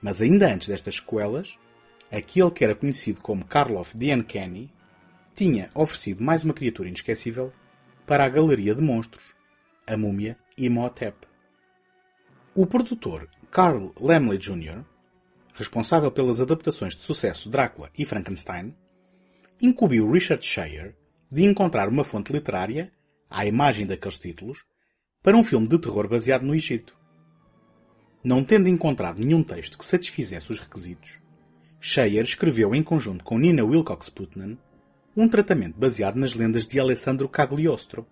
Mas 0.01 0.19
ainda 0.19 0.51
antes 0.51 0.67
destas 0.67 0.95
sequelas, 0.95 1.59
aquele 2.11 2.49
que 2.49 2.63
era 2.63 2.73
conhecido 2.73 3.21
como 3.21 3.45
Karloff 3.45 3.95
the 3.95 4.15
Uncanny 4.15 4.73
tinha 5.35 5.69
oferecido 5.75 6.23
mais 6.23 6.43
uma 6.43 6.53
criatura 6.53 6.89
inesquecível 6.89 7.51
para 8.07 8.25
a 8.25 8.29
galeria 8.29 8.73
de 8.73 8.81
monstros, 8.81 9.35
a 9.85 9.95
múmia 9.95 10.35
Imhotep. 10.57 11.15
O 12.55 12.65
produtor 12.65 13.29
Carl 13.51 13.93
Laemmle 13.99 14.39
Jr., 14.39 14.83
responsável 15.53 16.09
pelas 16.09 16.41
adaptações 16.41 16.95
de 16.95 17.01
sucesso 17.03 17.47
Drácula 17.47 17.91
e 17.95 18.05
Frankenstein, 18.05 18.73
incumbiu 19.61 20.11
Richard 20.11 20.45
Shire 20.45 20.95
de 21.31 21.43
encontrar 21.43 21.89
uma 21.89 22.03
fonte 22.03 22.31
literária, 22.31 22.91
à 23.29 23.45
imagem 23.45 23.85
daqueles 23.85 24.17
títulos, 24.17 24.63
para 25.21 25.35
um 25.35 25.43
filme 25.43 25.67
de 25.67 25.79
terror 25.79 26.07
baseado 26.07 26.43
no 26.43 26.55
Egito. 26.55 26.95
Não 28.23 28.43
tendo 28.43 28.69
encontrado 28.69 29.19
nenhum 29.19 29.43
texto 29.43 29.77
que 29.77 29.85
satisfizesse 29.85 30.51
os 30.51 30.59
requisitos, 30.59 31.19
Shire 31.79 32.19
escreveu 32.19 32.73
em 32.73 32.81
conjunto 32.81 33.23
com 33.23 33.37
Nina 33.37 33.63
Wilcox 33.63 34.09
Putnam 34.09 34.57
um 35.15 35.29
tratamento 35.29 35.77
baseado 35.77 36.17
nas 36.17 36.33
lendas 36.33 36.67
de 36.67 36.79
Alessandro 36.79 37.29
Cagliostro, 37.29 38.05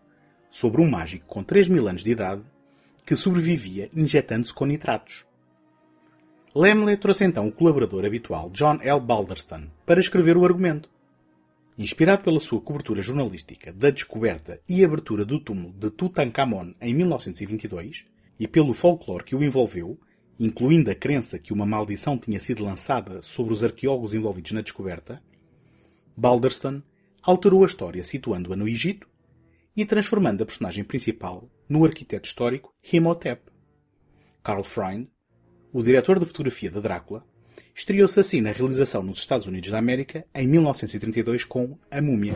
sobre 0.49 0.81
um 0.81 0.89
mágico 0.89 1.25
com 1.25 1.43
3 1.43 1.67
mil 1.67 1.87
anos 1.87 2.03
de 2.03 2.11
idade 2.11 2.43
que 3.05 3.15
sobrevivia 3.15 3.89
injetando-se 3.93 4.53
com 4.53 4.65
nitratos. 4.65 5.25
Lemley 6.55 6.95
trouxe 6.95 7.25
então 7.25 7.47
o 7.47 7.51
colaborador 7.51 8.05
habitual 8.05 8.49
John 8.51 8.77
L. 8.81 8.99
Balderston 8.99 9.67
para 9.85 9.99
escrever 9.99 10.37
o 10.37 10.45
argumento. 10.45 10.89
Inspirado 11.77 12.23
pela 12.23 12.39
sua 12.39 12.61
cobertura 12.61 13.01
jornalística 13.01 13.73
da 13.73 13.89
descoberta 13.89 14.61
e 14.69 14.85
abertura 14.85 15.25
do 15.25 15.39
túmulo 15.39 15.73
de 15.73 15.89
Tutankhamon 15.89 16.73
em 16.79 16.93
1922 16.93 18.05
e 18.39 18.47
pelo 18.47 18.75
folclore 18.75 19.23
que 19.23 19.35
o 19.35 19.43
envolveu, 19.43 19.99
incluindo 20.39 20.91
a 20.91 20.95
crença 20.95 21.39
que 21.39 21.51
uma 21.51 21.65
maldição 21.65 22.15
tinha 22.15 22.39
sido 22.39 22.63
lançada 22.63 23.23
sobre 23.23 23.53
os 23.53 23.63
arqueólogos 23.63 24.13
envolvidos 24.13 24.51
na 24.51 24.61
descoberta, 24.61 25.19
Balderston 26.15 26.83
alterou 27.23 27.63
a 27.63 27.67
história 27.67 28.03
situando-a 28.03 28.55
no 28.55 28.67
Egito 28.67 29.07
e 29.75 29.83
transformando 29.83 30.43
a 30.43 30.45
personagem 30.45 30.83
principal 30.83 31.49
no 31.67 31.83
arquiteto 31.83 32.27
histórico 32.27 32.71
Imhotep. 32.93 33.41
Carl 34.43 34.63
Freund, 34.63 35.07
o 35.71 35.81
diretor 35.81 36.19
de 36.19 36.25
fotografia 36.27 36.69
de 36.69 36.79
Drácula, 36.79 37.25
estreou-se 37.75 38.19
assim 38.19 38.41
na 38.41 38.51
realização 38.51 39.03
nos 39.03 39.19
Estados 39.19 39.47
Unidos 39.47 39.71
da 39.71 39.77
América 39.79 40.25
em 40.33 40.47
1932 40.47 41.43
com 41.43 41.77
A 41.89 42.01
Múmia. 42.01 42.33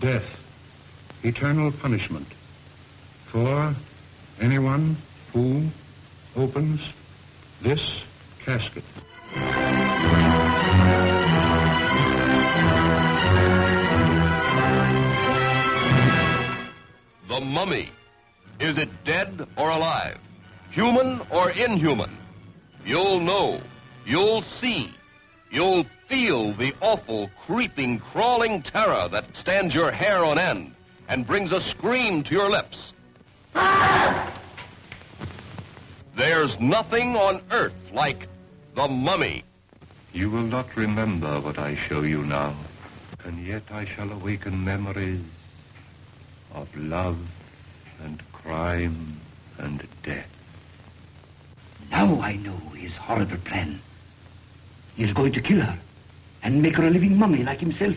Death, 0.00 0.24
eternal 1.22 1.72
punishment 1.72 2.26
for 3.26 3.74
anyone 4.40 4.96
who 5.34 5.62
opens 6.36 6.94
this 7.62 8.04
casket. 8.44 8.84
The 17.34 17.40
mummy. 17.40 17.90
Is 18.60 18.78
it 18.78 19.02
dead 19.02 19.48
or 19.56 19.70
alive? 19.70 20.18
Human 20.70 21.20
or 21.30 21.50
inhuman? 21.50 22.16
You'll 22.86 23.18
know. 23.18 23.60
You'll 24.06 24.42
see. 24.42 24.94
You'll 25.50 25.84
feel 26.06 26.52
the 26.52 26.72
awful, 26.80 27.28
creeping, 27.44 27.98
crawling 27.98 28.62
terror 28.62 29.08
that 29.08 29.36
stands 29.36 29.74
your 29.74 29.90
hair 29.90 30.24
on 30.24 30.38
end 30.38 30.76
and 31.08 31.26
brings 31.26 31.50
a 31.50 31.60
scream 31.60 32.22
to 32.22 32.34
your 32.34 32.48
lips. 32.48 32.92
There's 36.14 36.60
nothing 36.60 37.16
on 37.16 37.42
earth 37.50 37.90
like 37.92 38.28
the 38.76 38.86
mummy. 38.86 39.42
You 40.12 40.30
will 40.30 40.46
not 40.46 40.76
remember 40.76 41.40
what 41.40 41.58
I 41.58 41.74
show 41.74 42.02
you 42.02 42.24
now, 42.24 42.54
and 43.24 43.44
yet 43.44 43.64
I 43.72 43.86
shall 43.86 44.12
awaken 44.12 44.64
memories 44.64 45.24
of 46.54 46.68
love 46.76 47.18
and 48.04 48.22
crime 48.32 49.20
and 49.58 49.82
death. 50.02 50.28
Now 51.90 52.20
I 52.20 52.36
know 52.36 52.58
his 52.74 52.96
horrible 52.96 53.38
plan. 53.38 53.80
He 54.96 55.04
is 55.04 55.12
going 55.12 55.32
to 55.32 55.40
kill 55.40 55.60
her 55.60 55.78
and 56.42 56.62
make 56.62 56.76
her 56.76 56.86
a 56.86 56.90
living 56.90 57.16
mummy 57.16 57.42
like 57.44 57.60
himself. 57.60 57.96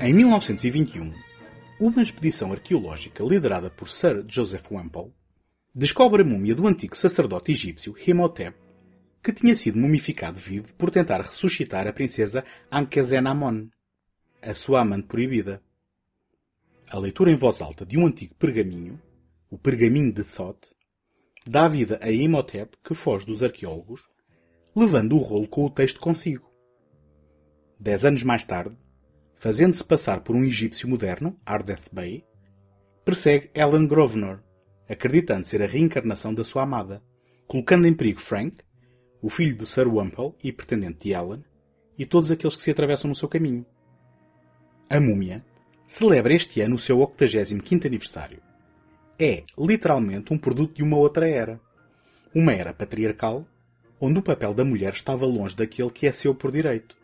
Em 0.00 0.12
1921, 0.12 1.12
uma 1.80 2.02
expedição 2.02 2.52
arqueológica 2.52 3.24
liderada 3.24 3.68
por 3.70 3.88
Sir 3.88 4.24
Joseph 4.28 4.70
Wample 4.70 5.12
descobre 5.74 6.22
a 6.22 6.24
múmia 6.24 6.54
do 6.54 6.66
antigo 6.66 6.96
sacerdote 6.96 7.52
egípcio 7.52 7.94
Imhotep, 8.06 8.56
que 9.22 9.32
tinha 9.32 9.54
sido 9.54 9.78
mumificado 9.78 10.38
vivo 10.38 10.72
por 10.74 10.90
tentar 10.90 11.20
ressuscitar 11.20 11.86
a 11.86 11.92
princesa 11.92 12.44
Ankhesenamon, 12.70 13.68
a 14.42 14.54
sua 14.54 14.80
amante 14.80 15.06
proibida. 15.06 15.62
A 16.88 16.98
leitura 16.98 17.30
em 17.30 17.36
voz 17.36 17.60
alta 17.60 17.84
de 17.84 17.98
um 17.98 18.06
antigo 18.06 18.34
pergaminho, 18.36 19.00
o 19.50 19.58
Pergaminho 19.58 20.12
de 20.12 20.24
Thoth, 20.24 20.72
dá 21.46 21.66
vida 21.68 21.98
a 22.02 22.10
Imhotep 22.10 22.76
que 22.84 22.94
foge 22.94 23.26
dos 23.26 23.42
arqueólogos, 23.42 24.02
levando 24.76 25.16
o 25.16 25.18
rolo 25.18 25.48
com 25.48 25.64
o 25.64 25.70
texto 25.70 26.00
consigo. 26.00 26.50
Dez 27.80 28.04
anos 28.04 28.22
mais 28.22 28.44
tarde, 28.44 28.76
fazendo-se 29.36 29.84
passar 29.84 30.20
por 30.20 30.36
um 30.36 30.44
egípcio 30.44 30.88
moderno, 30.88 31.38
Ardeth 31.44 31.88
Bey, 31.92 32.24
persegue 33.04 33.50
Ellen 33.54 33.86
Grosvenor, 33.86 34.42
acreditando 34.88 35.46
ser 35.46 35.62
a 35.62 35.66
reencarnação 35.66 36.34
da 36.34 36.44
sua 36.44 36.62
amada, 36.62 37.02
colocando 37.46 37.86
em 37.86 37.94
perigo 37.94 38.20
Frank, 38.20 38.58
o 39.22 39.28
filho 39.28 39.56
de 39.56 39.66
Sir 39.66 39.88
Wample 39.88 40.34
e 40.42 40.52
pretendente 40.52 41.04
de 41.04 41.12
Ellen, 41.12 41.44
e 41.98 42.06
todos 42.06 42.30
aqueles 42.30 42.56
que 42.56 42.62
se 42.62 42.70
atravessam 42.70 43.08
no 43.08 43.14
seu 43.14 43.28
caminho. 43.28 43.66
A 44.90 44.98
Múmia 44.98 45.44
celebra 45.86 46.32
este 46.32 46.62
ano 46.62 46.76
o 46.76 46.78
seu 46.78 46.96
85º 46.96 47.84
aniversário. 47.84 48.40
É, 49.18 49.44
literalmente, 49.58 50.32
um 50.32 50.38
produto 50.38 50.76
de 50.76 50.82
uma 50.82 50.96
outra 50.96 51.28
era. 51.28 51.60
Uma 52.34 52.54
era 52.54 52.72
patriarcal, 52.72 53.46
onde 54.00 54.18
o 54.18 54.22
papel 54.22 54.54
da 54.54 54.64
mulher 54.64 54.94
estava 54.94 55.26
longe 55.26 55.54
daquele 55.54 55.90
que 55.90 56.06
é 56.06 56.12
seu 56.12 56.34
por 56.34 56.50
direito 56.50 56.96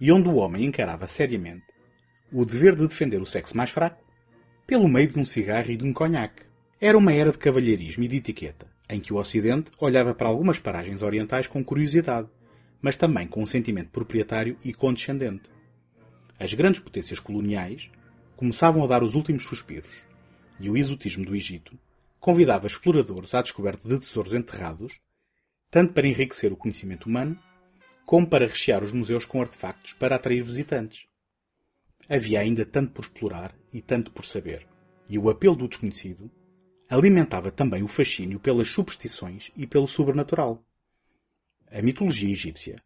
e 0.00 0.10
onde 0.10 0.28
o 0.28 0.34
homem 0.34 0.64
encarava 0.64 1.06
seriamente 1.06 1.66
o 2.32 2.44
dever 2.44 2.74
de 2.74 2.88
defender 2.88 3.22
o 3.22 3.26
sexo 3.26 3.56
mais 3.56 3.70
fraco 3.70 4.04
pelo 4.66 4.88
meio 4.88 5.06
de 5.06 5.18
um 5.20 5.24
cigarro 5.24 5.70
e 5.70 5.76
de 5.76 5.84
um 5.84 5.92
conhaque. 5.92 6.42
Era 6.80 6.98
uma 6.98 7.12
era 7.12 7.30
de 7.30 7.38
cavalheirismo 7.38 8.02
e 8.02 8.08
de 8.08 8.16
etiqueta, 8.16 8.66
em 8.90 8.98
que 8.98 9.12
o 9.12 9.16
Ocidente 9.16 9.70
olhava 9.78 10.12
para 10.12 10.28
algumas 10.28 10.58
paragens 10.58 11.02
orientais 11.02 11.46
com 11.46 11.62
curiosidade, 11.62 12.28
mas 12.82 12.96
também 12.96 13.28
com 13.28 13.44
um 13.44 13.46
sentimento 13.46 13.90
proprietário 13.90 14.58
e 14.64 14.74
condescendente. 14.74 15.55
As 16.38 16.52
grandes 16.52 16.80
potências 16.80 17.18
coloniais 17.18 17.90
começavam 18.36 18.84
a 18.84 18.86
dar 18.86 19.02
os 19.02 19.14
últimos 19.14 19.44
suspiros, 19.44 20.06
e 20.60 20.68
o 20.68 20.76
exotismo 20.76 21.24
do 21.24 21.34
Egito 21.34 21.78
convidava 22.20 22.66
exploradores 22.66 23.34
à 23.34 23.40
descoberta 23.40 23.88
de 23.88 23.98
tesouros 23.98 24.34
enterrados, 24.34 25.00
tanto 25.70 25.94
para 25.94 26.06
enriquecer 26.06 26.52
o 26.52 26.56
conhecimento 26.56 27.06
humano, 27.06 27.38
como 28.04 28.26
para 28.26 28.46
rechear 28.46 28.84
os 28.84 28.92
museus 28.92 29.24
com 29.24 29.40
artefactos 29.40 29.92
para 29.94 30.16
atrair 30.16 30.42
visitantes. 30.42 31.06
Havia 32.08 32.40
ainda 32.40 32.64
tanto 32.64 32.92
por 32.92 33.02
explorar 33.02 33.54
e 33.72 33.80
tanto 33.80 34.12
por 34.12 34.24
saber, 34.24 34.66
e 35.08 35.18
o 35.18 35.30
apelo 35.30 35.56
do 35.56 35.68
desconhecido 35.68 36.30
alimentava 36.88 37.50
também 37.50 37.82
o 37.82 37.88
fascínio 37.88 38.38
pelas 38.38 38.68
superstições 38.68 39.50
e 39.56 39.66
pelo 39.66 39.88
sobrenatural. 39.88 40.64
A 41.70 41.82
mitologia 41.82 42.30
egípcia, 42.30 42.76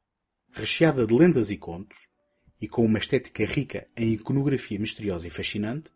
recheada 0.52 1.06
de 1.06 1.14
lendas 1.14 1.50
e 1.50 1.56
contos, 1.56 2.09
e 2.60 2.68
com 2.68 2.84
uma 2.84 2.98
estética 2.98 3.44
rica 3.44 3.86
em 3.96 4.12
iconografia 4.12 4.78
misteriosa 4.78 5.26
e 5.26 5.30
fascinante, 5.30 5.90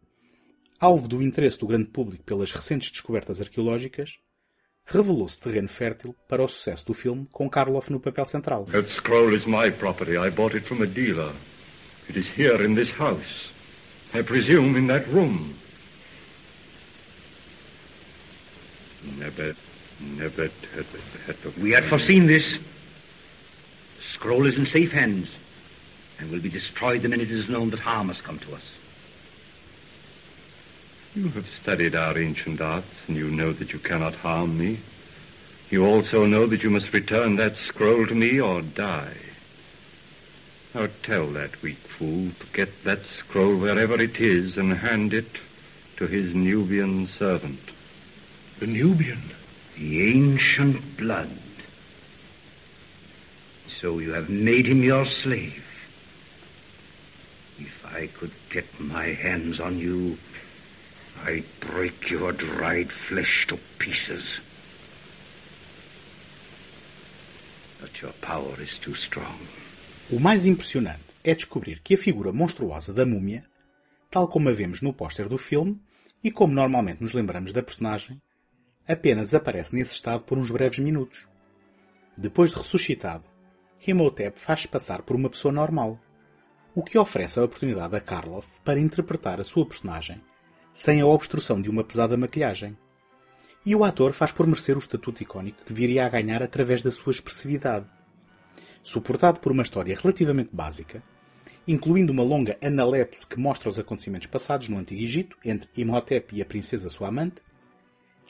alvo 0.80 1.06
do 1.06 1.22
interesse 1.22 1.58
do 1.58 1.66
grande 1.66 1.90
público 1.90 2.24
pelas 2.24 2.52
recentes 2.52 2.90
descobertas 2.90 3.40
arqueológicas, 3.40 4.18
revelou-se 4.86 5.38
terreno 5.38 5.68
fértil 5.68 6.14
para 6.28 6.42
o 6.42 6.48
sucesso 6.48 6.86
do 6.86 6.94
filme 6.94 7.26
com 7.30 7.48
Karloff 7.48 7.90
no 7.90 8.00
papel 8.00 8.26
central. 8.26 8.64
That 8.66 8.88
scroll 8.90 9.34
is 9.34 9.44
my 9.44 9.70
property. 9.70 10.16
I 10.16 10.30
bought 10.30 10.56
it 10.56 10.66
from 10.66 10.82
a 10.82 10.86
dealer. 10.86 11.34
It 12.08 12.18
is 12.18 12.26
here 12.28 12.64
in 12.64 12.74
this 12.74 12.90
house. 12.90 13.52
I 14.14 14.22
presume 14.22 14.78
in 14.78 14.86
that 14.88 15.08
room. 15.10 15.54
Never, 19.18 19.54
never, 20.00 20.50
We 21.60 21.74
had 21.74 21.84
foreseen 21.88 22.26
this. 22.26 22.54
The 22.54 24.02
scroll 24.12 24.46
is 24.46 24.56
in 24.56 24.64
safe 24.64 24.92
hands 24.92 25.28
and 26.24 26.32
will 26.32 26.40
be 26.40 26.48
destroyed 26.48 27.02
the 27.02 27.08
minute 27.08 27.30
it 27.30 27.38
is 27.38 27.50
known 27.50 27.68
that 27.68 27.80
harm 27.80 28.08
has 28.08 28.22
come 28.22 28.38
to 28.38 28.54
us. 28.54 28.62
You 31.14 31.28
have 31.28 31.46
studied 31.60 31.94
our 31.94 32.18
ancient 32.18 32.62
arts, 32.62 32.88
and 33.06 33.16
you 33.16 33.30
know 33.30 33.52
that 33.52 33.74
you 33.74 33.78
cannot 33.78 34.14
harm 34.14 34.56
me. 34.56 34.80
You 35.68 35.84
also 35.84 36.24
know 36.24 36.46
that 36.46 36.62
you 36.62 36.70
must 36.70 36.92
return 36.94 37.36
that 37.36 37.56
scroll 37.58 38.06
to 38.06 38.14
me 38.14 38.40
or 38.40 38.62
die. 38.62 39.16
Now 40.74 40.88
tell 41.02 41.30
that 41.32 41.60
weak 41.62 41.78
fool 41.98 42.30
to 42.40 42.46
get 42.54 42.70
that 42.84 43.04
scroll 43.04 43.56
wherever 43.56 44.00
it 44.00 44.16
is 44.16 44.56
and 44.56 44.72
hand 44.72 45.12
it 45.12 45.28
to 45.98 46.06
his 46.06 46.34
Nubian 46.34 47.06
servant. 47.06 47.60
The 48.60 48.66
Nubian? 48.66 49.30
The 49.76 50.10
ancient 50.10 50.96
blood. 50.96 51.38
So 53.80 53.98
you 53.98 54.12
have 54.12 54.30
made 54.30 54.66
him 54.66 54.82
your 54.82 55.04
slave. 55.04 55.62
I 57.94 58.08
could 58.08 58.34
get 58.50 58.66
my 58.80 59.14
hands 59.14 59.60
on 59.60 59.78
you, 59.78 60.18
I'd 61.24 61.46
break 61.60 62.10
your 62.10 62.32
dried 62.32 62.90
flesh 63.08 63.46
to 63.48 63.58
pieces. 63.78 64.40
But 67.80 68.02
your 68.02 68.12
power 68.20 68.60
is 68.60 68.78
too 68.78 68.96
strong. 68.96 69.38
O 70.10 70.18
mais 70.18 70.44
impressionante 70.44 71.04
é 71.22 71.34
descobrir 71.34 71.80
que 71.80 71.94
a 71.94 71.98
figura 71.98 72.32
monstruosa 72.32 72.92
da 72.92 73.06
múmia, 73.06 73.44
tal 74.10 74.26
como 74.28 74.48
a 74.48 74.52
vemos 74.52 74.82
no 74.82 74.92
póster 74.92 75.28
do 75.28 75.38
filme 75.38 75.80
e 76.22 76.30
como 76.30 76.52
normalmente 76.52 77.00
nos 77.00 77.12
lembramos 77.12 77.52
da 77.52 77.62
personagem, 77.62 78.20
apenas 78.88 79.34
aparece 79.34 79.74
nesse 79.74 79.94
estado 79.94 80.24
por 80.24 80.36
uns 80.36 80.50
breves 80.50 80.78
minutos. 80.78 81.26
Depois 82.16 82.50
de 82.50 82.56
ressuscitado, 82.56 83.28
Imhotep 83.86 84.38
faz-se 84.38 84.68
passar 84.68 85.02
por 85.02 85.14
uma 85.16 85.30
pessoa 85.30 85.52
normal, 85.52 85.98
o 86.74 86.82
que 86.82 86.98
oferece 86.98 87.38
a 87.38 87.44
oportunidade 87.44 87.94
a 87.94 88.00
Karloff 88.00 88.48
para 88.64 88.80
interpretar 88.80 89.40
a 89.40 89.44
sua 89.44 89.66
personagem 89.66 90.20
sem 90.74 91.00
a 91.00 91.06
obstrução 91.06 91.62
de 91.62 91.70
uma 91.70 91.84
pesada 91.84 92.16
maquilhagem. 92.16 92.76
E 93.64 93.74
o 93.76 93.84
ator 93.84 94.12
faz 94.12 94.32
por 94.32 94.46
merecer 94.46 94.76
o 94.76 94.80
estatuto 94.80 95.22
icónico 95.22 95.64
que 95.64 95.72
viria 95.72 96.04
a 96.04 96.08
ganhar 96.08 96.42
através 96.42 96.82
da 96.82 96.90
sua 96.90 97.12
expressividade. 97.12 97.86
Suportado 98.82 99.38
por 99.38 99.52
uma 99.52 99.62
história 99.62 99.96
relativamente 99.96 100.50
básica, 100.52 101.02
incluindo 101.66 102.12
uma 102.12 102.24
longa 102.24 102.58
analepse 102.60 103.26
que 103.26 103.38
mostra 103.38 103.68
os 103.68 103.78
acontecimentos 103.78 104.26
passados 104.26 104.68
no 104.68 104.76
Antigo 104.76 105.00
Egito 105.00 105.38
entre 105.44 105.70
Imhotep 105.76 106.36
e 106.36 106.42
a 106.42 106.44
princesa 106.44 106.90
sua 106.90 107.08
amante, 107.08 107.40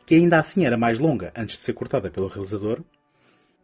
que 0.06 0.14
ainda 0.14 0.38
assim 0.38 0.66
era 0.66 0.76
mais 0.76 0.98
longa 0.98 1.32
antes 1.34 1.56
de 1.56 1.64
ser 1.64 1.72
cortada 1.72 2.10
pelo 2.10 2.28
realizador, 2.28 2.84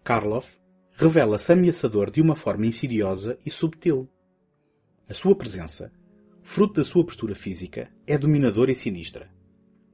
Karloff 0.03 0.57
revela-se 0.97 1.53
ameaçador 1.53 2.11
de 2.11 2.21
uma 2.21 2.35
forma 2.35 2.67
insidiosa 2.67 3.39
e 3.45 3.51
subtil. 3.51 4.09
A 5.11 5.13
sua 5.13 5.35
presença, 5.35 5.91
fruto 6.41 6.75
da 6.75 6.85
sua 6.85 7.05
postura 7.05 7.35
física, 7.35 7.91
é 8.07 8.17
dominadora 8.17 8.71
e 8.71 8.77
sinistra, 8.77 9.29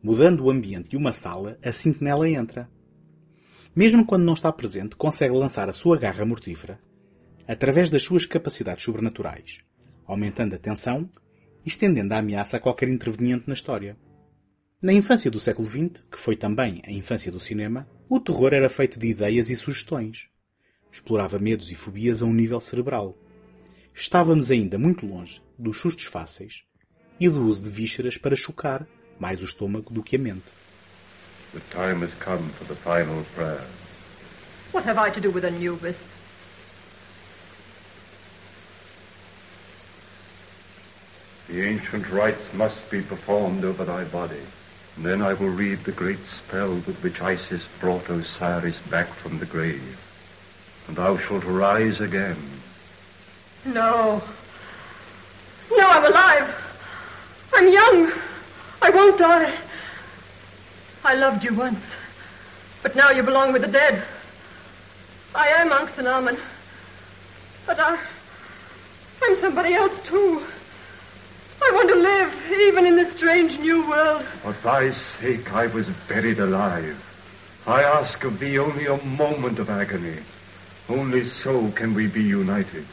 mudando 0.03 0.45
o 0.45 0.51
ambiente 0.51 0.91
de 0.91 0.97
uma 0.99 1.11
sala 1.11 1.59
assim 1.65 1.91
que 1.91 2.05
nela 2.05 2.29
entra. 2.29 2.71
Mesmo 3.75 4.05
quando 4.05 4.25
não 4.25 4.35
está 4.35 4.53
presente, 4.53 4.95
consegue 4.95 5.35
lançar 5.35 5.71
a 5.71 5.73
sua 5.73 5.97
garra 5.97 6.27
mortífera 6.27 6.79
através 7.49 7.89
das 7.89 8.03
suas 8.03 8.27
capacidades 8.27 8.85
sobrenaturais, 8.85 9.61
aumentando 10.05 10.55
a 10.55 10.59
tensão 10.59 11.09
e 11.65 11.69
estendendo 11.71 12.13
a 12.13 12.19
ameaça 12.19 12.59
a 12.59 12.61
qualquer 12.61 12.91
interveniente 12.91 13.45
na 13.47 13.55
história. 13.55 13.97
Na 14.83 14.93
infância 14.93 15.31
do 15.31 15.41
século 15.41 15.67
XX, 15.67 16.05
que 16.11 16.19
foi 16.19 16.37
também 16.37 16.83
a 16.87 16.93
infância 16.93 17.33
do 17.33 17.41
cinema, 17.41 17.89
o 18.07 18.21
terror 18.21 18.53
era 18.53 18.69
feito 18.69 18.99
de 18.99 19.07
ideias 19.07 19.49
e 19.49 19.57
sugestões. 19.57 20.29
Explorava 20.93 21.39
medos 21.39 21.73
e 21.73 21.75
fobias 21.75 22.21
a 22.21 22.27
um 22.27 22.35
nível 22.35 22.61
cerebral. 22.61 23.17
Estávamos 23.99 24.51
ainda 24.51 24.77
muito 24.77 25.07
longe 25.07 25.41
dos 25.59 25.79
sustos 25.79 26.05
fáceis 26.05 26.63
e 27.19 27.31
do 27.31 27.43
uso 27.45 27.65
de 27.65 27.71
vísceras 27.71 28.19
para 28.19 28.37
chocar 28.37 28.87
mais 29.19 29.41
o 29.41 29.47
estômago 29.47 29.91
do 29.91 30.03
que 30.03 30.17
a 30.17 30.19
mente. 30.19 30.53
The 31.55 31.61
time 31.71 32.05
has 32.05 32.13
come 32.23 32.51
for 32.59 32.67
the 32.67 32.77
final 32.77 33.25
prayer. 33.35 33.65
What 34.73 34.87
have 34.87 34.99
I 34.99 35.11
to 35.13 35.19
do 35.19 35.31
with 35.31 35.47
Anubis? 35.47 35.97
The 41.49 41.63
ancient 41.63 42.07
rites 42.11 42.53
must 42.53 42.91
be 42.91 43.01
performed 43.01 43.65
over 43.65 43.87
thy 43.87 44.05
body. 44.05 44.43
And 44.97 45.07
then 45.07 45.23
I 45.23 45.33
will 45.33 45.57
read 45.57 45.85
the 45.85 45.93
great 45.93 46.21
spell 46.27 46.75
with 46.87 47.03
which 47.03 47.23
Isis 47.23 47.63
brought 47.81 48.11
Osiris 48.11 48.77
back 48.91 49.09
from 49.23 49.39
the 49.39 49.47
grave. 49.47 49.99
And 50.87 50.97
thou 50.99 51.17
shalt 51.17 51.45
rise 51.45 52.03
again. 52.03 52.56
No. 53.67 54.23
No, 55.71 55.89
I'm 55.91 56.05
alive. 56.05 56.55
I'm 57.53 57.69
young. 57.69 58.13
I 58.81 58.91
won't 58.91 59.19
die. 59.19 59.59
I 61.05 61.15
loved 61.15 61.45
you 61.45 61.55
once, 61.55 61.83
but 62.83 62.97
now 62.97 63.11
you 63.11 63.23
belong 63.23 63.53
with 63.53 63.63
the 63.63 63.69
dead. 63.69 64.03
I 65.35 65.49
am 65.49 65.71
Anxanaman, 65.71 66.39
but 67.67 67.79
I, 67.79 67.99
I'm 69.23 69.39
somebody 69.39 69.75
else 69.75 70.01
too. 70.03 70.43
I 71.63 71.71
want 71.73 71.89
to 71.89 71.95
live, 71.95 72.33
even 72.69 72.87
in 72.87 72.97
this 72.97 73.15
strange 73.17 73.59
new 73.59 73.89
world. 73.89 74.25
For 74.43 74.53
thy 74.65 74.93
sake 75.21 75.53
I 75.53 75.67
was 75.67 75.87
buried 76.09 76.39
alive. 76.39 76.97
I 77.67 77.83
ask 77.83 78.23
of 78.25 78.39
thee 78.39 78.59
only 78.59 78.87
a 78.87 79.03
moment 79.05 79.59
of 79.59 79.71
agony. 79.71 80.19
Only 80.89 81.29
so 81.29 81.71
can 81.73 81.95
we 81.95 82.07
be 82.07 82.23
united. 82.23 82.87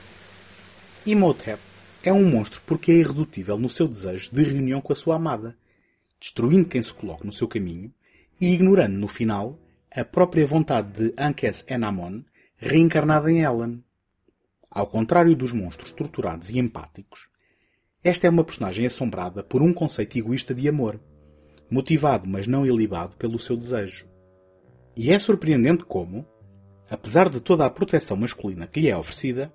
Imhotep 1.05 1.59
é 2.01 2.13
um 2.13 2.23
monstro 2.23 2.61
porque 2.65 2.89
é 2.89 2.95
irredutível 2.95 3.57
no 3.57 3.67
seu 3.67 3.89
desejo 3.89 4.33
de 4.33 4.41
reunião 4.41 4.79
com 4.79 4.93
a 4.93 4.95
sua 4.95 5.17
amada, 5.17 5.57
destruindo 6.17 6.69
quem 6.69 6.81
se 6.81 6.93
coloque 6.93 7.25
no 7.25 7.33
seu 7.33 7.45
caminho 7.45 7.93
e 8.39 8.53
ignorando 8.53 8.97
no 8.97 9.09
final 9.09 9.59
a 9.91 10.05
própria 10.05 10.45
vontade 10.45 10.93
de 10.93 11.13
Ankes 11.17 11.65
Enamon 11.67 12.21
reencarnada 12.55 13.29
em 13.29 13.41
Ellen. 13.41 13.83
Ao 14.71 14.87
contrário 14.87 15.35
dos 15.35 15.51
monstros 15.51 15.91
torturados 15.91 16.49
e 16.49 16.57
empáticos, 16.57 17.27
esta 18.01 18.25
é 18.25 18.29
uma 18.29 18.45
personagem 18.45 18.85
assombrada 18.85 19.43
por 19.43 19.61
um 19.61 19.73
conceito 19.73 20.17
egoísta 20.17 20.55
de 20.55 20.69
amor, 20.69 21.01
motivado 21.69 22.29
mas 22.29 22.47
não 22.47 22.65
ilibado 22.65 23.17
pelo 23.17 23.37
seu 23.37 23.57
desejo. 23.57 24.07
E 24.95 25.11
é 25.11 25.19
surpreendente 25.19 25.83
como, 25.83 26.25
apesar 26.89 27.29
de 27.29 27.41
toda 27.41 27.65
a 27.65 27.69
proteção 27.69 28.15
masculina 28.15 28.67
que 28.67 28.79
lhe 28.79 28.89
é 28.89 28.95
oferecida, 28.95 29.53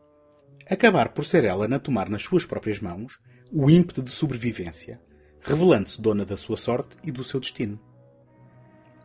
acabar 0.68 1.10
por 1.10 1.24
ser 1.24 1.44
ela 1.44 1.66
a 1.66 1.78
tomar 1.78 2.08
nas 2.08 2.22
suas 2.22 2.44
próprias 2.44 2.80
mãos 2.80 3.18
o 3.52 3.70
ímpeto 3.70 4.02
de 4.02 4.10
sobrevivência, 4.10 5.00
revelando-se 5.40 6.00
dona 6.00 6.24
da 6.24 6.36
sua 6.36 6.56
sorte 6.56 6.96
e 7.02 7.10
do 7.10 7.24
seu 7.24 7.40
destino. 7.40 7.80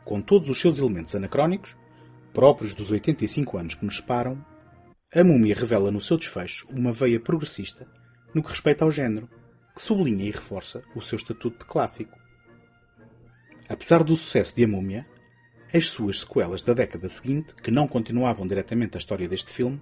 Com 0.03 0.21
todos 0.21 0.49
os 0.49 0.59
seus 0.59 0.77
elementos 0.79 1.15
anacrónicos, 1.15 1.75
próprios 2.33 2.75
dos 2.75 2.91
85 2.91 3.57
anos 3.57 3.75
que 3.75 3.85
nos 3.85 3.97
separam, 3.97 4.43
a 5.15 5.23
múmia 5.23 5.55
revela 5.55 5.91
no 5.91 6.01
seu 6.01 6.17
desfecho 6.17 6.67
uma 6.69 6.91
veia 6.91 7.19
progressista 7.19 7.87
no 8.33 8.41
que 8.41 8.49
respeita 8.49 8.83
ao 8.83 8.91
género, 8.91 9.29
que 9.75 9.81
sublinha 9.81 10.25
e 10.25 10.31
reforça 10.31 10.83
o 10.95 11.01
seu 11.01 11.15
estatuto 11.15 11.59
de 11.59 11.65
clássico. 11.65 12.17
Apesar 13.69 14.03
do 14.03 14.15
sucesso 14.15 14.55
de 14.55 14.63
A 14.63 14.67
Múmia, 14.67 15.05
as 15.73 15.87
suas 15.89 16.21
sequelas 16.21 16.63
da 16.63 16.73
década 16.73 17.07
seguinte, 17.09 17.53
que 17.55 17.71
não 17.71 17.87
continuavam 17.87 18.45
diretamente 18.45 18.95
a 18.95 18.99
história 18.99 19.27
deste 19.27 19.51
filme, 19.51 19.81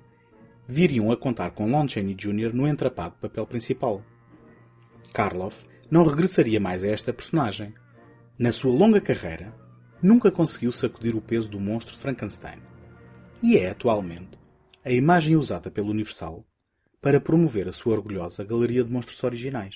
viriam 0.71 1.12
a 1.12 1.17
contar 1.17 1.51
com 1.51 1.69
Lon 1.69 1.86
Chaney 1.86 2.15
Jr. 2.15 2.53
no 2.53 2.65
entrapado 2.65 3.17
papel 3.19 3.45
principal. 3.45 4.01
Karloff 5.13 5.65
não 5.91 6.05
regressaria 6.05 6.62
mais 6.62 6.81
a 6.81 6.88
esta 6.88 7.12
personagem. 7.12 7.73
Na 8.39 8.53
sua 8.53 8.71
longa 8.71 9.01
carreira, 9.01 9.53
nunca 10.01 10.31
conseguiu 10.31 10.71
sacudir 10.71 11.13
o 11.13 11.21
peso 11.21 11.51
do 11.51 11.60
monstro 11.60 11.97
Frankenstein. 11.97 12.60
E 13.43 13.57
é, 13.57 13.69
atualmente, 13.69 14.39
a 14.86 14.91
imagem 14.91 15.36
usada 15.36 15.69
pelo 15.69 15.89
Universal 15.89 16.45
para 17.01 17.19
promover 17.19 17.67
a 17.67 17.73
sua 17.73 17.93
orgulhosa 17.93 18.41
galeria 18.45 18.81
de 18.81 18.89
monstros 18.89 19.21
originais. 19.25 19.75